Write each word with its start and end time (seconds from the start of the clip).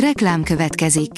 Reklám 0.00 0.42
következik. 0.42 1.10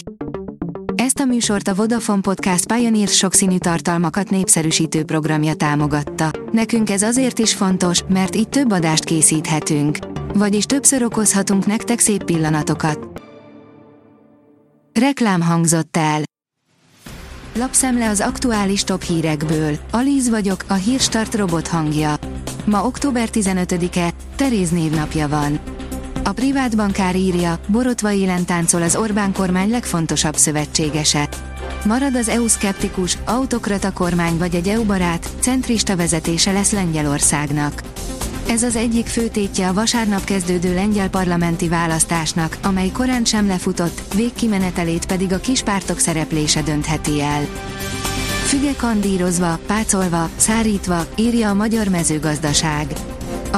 Ezt 0.94 1.18
a 1.18 1.24
műsort 1.24 1.68
a 1.68 1.74
Vodafone 1.74 2.20
Podcast 2.20 2.72
Pioneer 2.72 3.08
sokszínű 3.08 3.58
tartalmakat 3.58 4.30
népszerűsítő 4.30 5.04
programja 5.04 5.54
támogatta. 5.54 6.30
Nekünk 6.52 6.90
ez 6.90 7.02
azért 7.02 7.38
is 7.38 7.54
fontos, 7.54 8.02
mert 8.08 8.36
így 8.36 8.48
több 8.48 8.72
adást 8.72 9.04
készíthetünk. 9.04 9.98
Vagyis 10.34 10.64
többször 10.64 11.02
okozhatunk 11.02 11.66
nektek 11.66 11.98
szép 11.98 12.24
pillanatokat. 12.24 13.22
Reklám 15.00 15.40
hangzott 15.42 15.96
el. 15.96 16.22
Lapszemle 17.54 18.08
az 18.08 18.20
aktuális 18.20 18.84
top 18.84 19.02
hírekből. 19.02 19.76
Alíz 19.90 20.28
vagyok, 20.28 20.64
a 20.68 20.74
hírstart 20.74 21.34
robot 21.34 21.68
hangja. 21.68 22.14
Ma 22.64 22.84
október 22.84 23.28
15-e, 23.32 24.10
Teréz 24.36 24.70
névnapja 24.70 25.28
van. 25.28 25.77
A 26.28 26.32
privát 26.32 26.76
bankár 26.76 27.16
írja, 27.16 27.58
borotva 27.66 28.12
élen 28.12 28.44
táncol 28.44 28.82
az 28.82 28.96
Orbán 28.96 29.32
kormány 29.32 29.70
legfontosabb 29.70 30.36
szövetségese. 30.36 31.28
Marad 31.84 32.16
az 32.16 32.28
EU-szkeptikus, 32.28 33.18
autokrata 33.24 33.92
kormány 33.92 34.38
vagy 34.38 34.54
egy 34.54 34.68
EU-barát, 34.68 35.28
centrista 35.40 35.96
vezetése 35.96 36.52
lesz 36.52 36.72
Lengyelországnak. 36.72 37.82
Ez 38.48 38.62
az 38.62 38.76
egyik 38.76 39.06
fő 39.06 39.28
tétje 39.28 39.68
a 39.68 39.72
vasárnap 39.72 40.24
kezdődő 40.24 40.74
lengyel 40.74 41.08
parlamenti 41.08 41.68
választásnak, 41.68 42.58
amely 42.62 42.88
korán 42.88 43.24
sem 43.24 43.46
lefutott, 43.46 44.14
végkimenetelét 44.14 45.06
pedig 45.06 45.32
a 45.32 45.40
kispártok 45.40 45.98
szereplése 45.98 46.62
döntheti 46.62 47.20
el. 47.20 47.46
Füge 48.44 48.74
kandírozva, 48.76 49.58
pácolva, 49.66 50.28
szárítva, 50.36 51.06
írja 51.16 51.48
a 51.48 51.54
magyar 51.54 51.88
mezőgazdaság. 51.88 52.86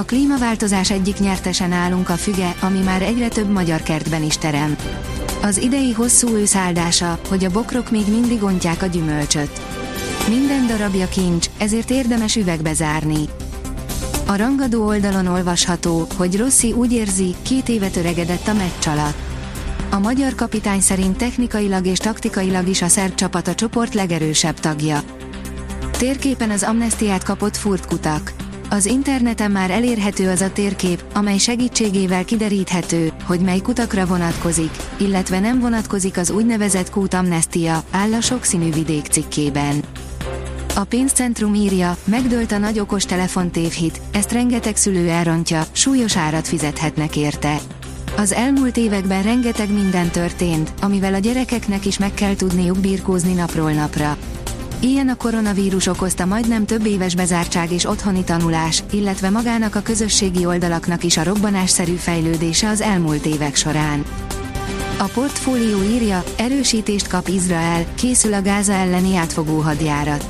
A 0.00 0.04
klímaváltozás 0.04 0.90
egyik 0.90 1.18
nyertesen 1.18 1.72
állunk 1.72 2.08
a 2.08 2.16
füge, 2.16 2.54
ami 2.60 2.78
már 2.78 3.02
egyre 3.02 3.28
több 3.28 3.50
magyar 3.50 3.82
kertben 3.82 4.22
is 4.22 4.38
terem. 4.38 4.76
Az 5.42 5.56
idei 5.56 5.92
hosszú 5.92 6.28
ősz 6.28 6.56
hogy 7.28 7.44
a 7.44 7.50
bokrok 7.50 7.90
még 7.90 8.08
mindig 8.08 8.42
ontják 8.42 8.82
a 8.82 8.86
gyümölcsöt. 8.86 9.60
Minden 10.28 10.66
darabja 10.66 11.08
kincs, 11.08 11.46
ezért 11.58 11.90
érdemes 11.90 12.36
üvegbe 12.36 12.74
zárni. 12.74 13.28
A 14.26 14.36
rangadó 14.36 14.86
oldalon 14.86 15.26
olvasható, 15.26 16.06
hogy 16.16 16.36
Rossi 16.36 16.72
úgy 16.72 16.92
érzi, 16.92 17.34
két 17.42 17.68
évet 17.68 17.96
öregedett 17.96 18.48
a 18.48 18.52
meccs 18.52 18.86
alatt. 18.86 19.18
A 19.90 19.98
magyar 19.98 20.34
kapitány 20.34 20.80
szerint 20.80 21.16
technikailag 21.16 21.86
és 21.86 21.98
taktikailag 21.98 22.68
is 22.68 22.82
a 22.82 22.88
szerb 22.88 23.14
csapat 23.14 23.48
a 23.48 23.54
csoport 23.54 23.94
legerősebb 23.94 24.60
tagja. 24.60 25.02
Térképen 25.98 26.50
az 26.50 26.62
amnestiát 26.62 27.24
kapott 27.24 27.56
furtkutak. 27.56 28.39
Az 28.72 28.86
interneten 28.86 29.50
már 29.50 29.70
elérhető 29.70 30.28
az 30.28 30.40
a 30.40 30.52
térkép, 30.52 31.04
amely 31.14 31.38
segítségével 31.38 32.24
kideríthető, 32.24 33.12
hogy 33.24 33.40
mely 33.40 33.58
kutakra 33.58 34.06
vonatkozik, 34.06 34.70
illetve 34.96 35.40
nem 35.40 35.60
vonatkozik 35.60 36.16
az 36.16 36.30
úgynevezett 36.30 36.90
kút 36.90 37.14
amnestia, 37.14 37.82
áll 37.90 38.12
a 38.12 38.20
sokszínű 38.20 38.72
vidék 38.72 39.06
cikkében. 39.06 39.80
A 40.74 40.84
pénzcentrum 40.84 41.54
írja, 41.54 41.96
megdőlt 42.04 42.52
a 42.52 42.58
nagy 42.58 42.78
okos 42.78 43.04
tévhit, 43.50 44.00
ezt 44.12 44.32
rengeteg 44.32 44.76
szülő 44.76 45.08
elrontja, 45.08 45.64
súlyos 45.72 46.16
árat 46.16 46.48
fizethetnek 46.48 47.16
érte. 47.16 47.60
Az 48.16 48.32
elmúlt 48.32 48.76
években 48.76 49.22
rengeteg 49.22 49.72
minden 49.72 50.10
történt, 50.10 50.72
amivel 50.80 51.14
a 51.14 51.18
gyerekeknek 51.18 51.86
is 51.86 51.98
meg 51.98 52.14
kell 52.14 52.34
tudniuk 52.34 52.78
birkózni 52.78 53.32
napról 53.32 53.72
napra. 53.72 54.16
Ilyen 54.82 55.08
a 55.08 55.16
koronavírus 55.16 55.86
okozta 55.86 56.26
majdnem 56.26 56.66
több 56.66 56.86
éves 56.86 57.14
bezártság 57.14 57.72
és 57.72 57.84
otthoni 57.84 58.24
tanulás, 58.24 58.84
illetve 58.90 59.30
magának 59.30 59.74
a 59.74 59.80
közösségi 59.80 60.46
oldalaknak 60.46 61.04
is 61.04 61.16
a 61.16 61.22
robbanásszerű 61.22 61.94
fejlődése 61.94 62.68
az 62.68 62.80
elmúlt 62.80 63.26
évek 63.26 63.54
során. 63.54 64.04
A 64.98 65.04
portfólió 65.04 65.82
írja, 65.82 66.24
erősítést 66.38 67.08
kap 67.08 67.28
Izrael, 67.28 67.84
készül 67.94 68.34
a 68.34 68.42
Gáza 68.42 68.72
elleni 68.72 69.16
átfogó 69.16 69.58
hadjárat. 69.58 70.24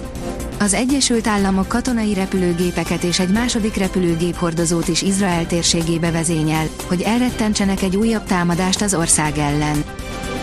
Az 0.58 0.74
Egyesült 0.74 1.26
Államok 1.26 1.68
katonai 1.68 2.14
repülőgépeket 2.14 3.02
és 3.02 3.18
egy 3.18 3.30
második 3.30 3.74
repülőgép 3.74 4.34
hordozót 4.34 4.88
is 4.88 5.02
Izrael 5.02 5.46
térségébe 5.46 6.10
vezényel, 6.10 6.66
hogy 6.86 7.02
elrettentsenek 7.02 7.82
egy 7.82 7.96
újabb 7.96 8.24
támadást 8.24 8.82
az 8.82 8.94
ország 8.94 9.38
ellen. 9.38 9.84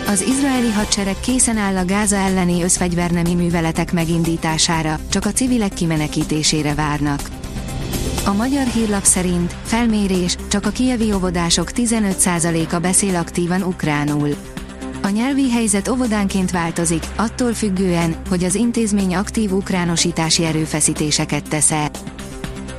Az 0.08 0.22
izraeli 0.22 0.70
hadsereg 0.70 1.20
készen 1.20 1.56
áll 1.56 1.76
a 1.76 1.84
Gáza 1.84 2.16
elleni 2.16 2.62
összfegyvernemi 2.62 3.34
műveletek 3.34 3.92
megindítására, 3.92 4.98
csak 5.10 5.24
a 5.24 5.32
civilek 5.32 5.72
kimenekítésére 5.72 6.74
várnak. 6.74 7.20
A 8.26 8.32
magyar 8.32 8.66
hírlap 8.66 9.04
szerint 9.04 9.54
felmérés, 9.64 10.36
csak 10.50 10.66
a 10.66 10.70
kievi 10.70 11.12
óvodások 11.12 11.70
15%-a 11.74 12.78
beszél 12.78 13.16
aktívan 13.16 13.62
ukránul. 13.62 14.34
A 15.02 15.08
nyelvi 15.08 15.50
helyzet 15.50 15.88
óvodánként 15.88 16.50
változik, 16.50 17.06
attól 17.16 17.52
függően, 17.52 18.16
hogy 18.28 18.44
az 18.44 18.54
intézmény 18.54 19.14
aktív 19.14 19.52
ukránosítási 19.52 20.44
erőfeszítéseket 20.44 21.48
tesz-e. 21.48 21.90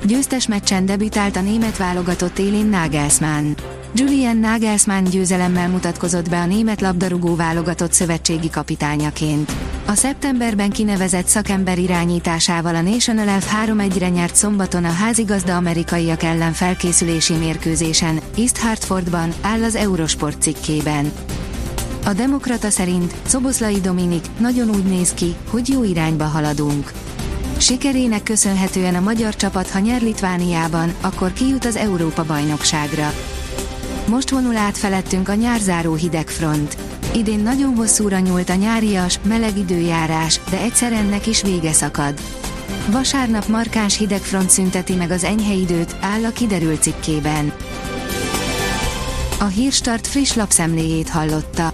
Győztes 0.04 0.48
meccsen 0.48 0.86
debütált 0.86 1.36
a 1.36 1.42
német 1.42 1.78
válogatott 1.78 2.40
élén 2.40 2.66
Nagelsmann. 2.66 3.52
Julian 3.94 4.38
Nagelsmann 4.38 5.04
győzelemmel 5.04 5.70
mutatkozott 5.70 6.30
be 6.30 6.40
a 6.40 6.46
német 6.46 6.82
labdarúgó 6.82 7.36
válogatott 7.36 7.94
szövetségi 7.94 8.50
kapitányaként. 8.50 9.52
A 9.86 9.94
szeptemberben 9.94 10.70
kinevezett 10.70 11.28
szakember 11.28 11.78
irányításával 11.78 12.76
a 12.76 12.82
National 12.82 13.40
F 13.40 13.54
3-1-re 13.66 14.10
nyert 14.10 14.36
szombaton 14.36 14.86
a 14.86 14.92
házigazda 14.92 15.56
amerikaiak 15.56 16.24
ellen 16.24 16.54
felkészülési 16.54 17.34
mérkőzésen, 17.34 18.20
East 18.38 18.58
Hartfordban, 18.58 19.34
áll 19.42 19.64
az 19.64 19.76
Eurosport 19.76 20.42
cikkében. 20.42 21.12
A 22.06 22.14
Demokrata 22.14 22.70
szerint 22.70 23.16
Szoboszlai 23.26 23.80
Dominik 23.80 24.26
nagyon 24.40 24.70
úgy 24.70 24.86
néz 24.86 25.14
ki, 25.14 25.36
hogy 25.50 25.70
jó 25.70 25.84
irányba 25.84 26.24
haladunk. 26.26 26.92
Sikerének 27.58 28.24
köszönhetően 28.24 28.96
a 28.96 29.00
magyar 29.00 29.36
csapat, 29.36 29.70
ha 29.70 29.80
nyer 29.80 30.02
Litvániában, 30.02 30.94
akkor 31.02 31.34
kijut 31.34 31.66
az 31.66 31.76
Európa-bajnokságra. 31.76 33.14
Most 34.10 34.30
vonul 34.30 34.58
át 34.58 34.78
felettünk 34.78 35.30
a 35.30 35.34
nyárzáró 35.34 35.94
hidegfront. 35.94 36.78
Idén 37.14 37.40
nagyon 37.40 37.76
hosszúra 37.76 38.20
nyúlt 38.20 38.50
a 38.50 38.56
nyárias, 38.56 39.20
meleg 39.24 39.58
időjárás, 39.58 40.40
de 40.50 40.60
egyszer 40.62 40.94
ennek 40.94 41.28
is 41.28 41.42
vége 41.42 41.72
szakad. 41.72 42.20
Vasárnap 42.92 43.48
markáns 43.48 43.98
hidegfront 43.98 44.50
szünteti 44.50 44.96
meg 44.96 45.12
az 45.12 45.24
enyhe 45.24 45.54
időt, 45.54 45.96
áll 46.02 46.26
a 46.26 46.32
kiderült 46.32 46.82
cikkében. 46.82 47.54
A 49.40 49.46
Hírstart 49.46 50.08
friss 50.08 50.34
lapszemléjét 50.34 51.10
hallotta. 51.10 51.74